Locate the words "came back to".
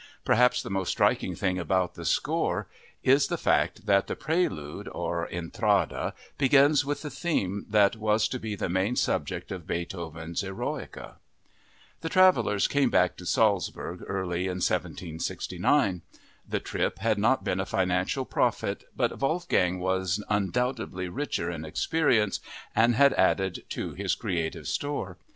12.67-13.27